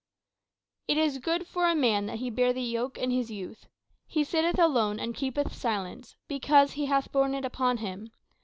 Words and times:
"It 0.87 0.97
is 0.97 1.19
good 1.19 1.45
for 1.45 1.69
a 1.69 1.75
man 1.75 2.07
that 2.07 2.17
he 2.17 2.31
bear 2.31 2.53
the 2.53 2.63
yoke 2.63 2.97
in 2.97 3.11
his 3.11 3.29
youth 3.29 3.67
He 4.07 4.23
sitteth 4.23 4.57
alone 4.57 4.99
and 4.99 5.13
keepeth 5.13 5.53
silence, 5.53 6.15
because 6.27 6.71
he 6.71 6.87
hath 6.87 7.11
borne 7.11 7.35
it 7.35 7.45
upon 7.45 7.77
him. 7.77 8.11